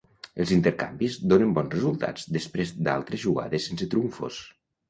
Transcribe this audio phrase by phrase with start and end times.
[0.43, 4.43] Els intercanvis donen bons resultats després d'altres jugades sense trumfos.